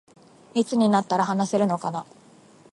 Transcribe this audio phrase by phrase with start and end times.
[0.55, 2.07] いつになったら話せるのかな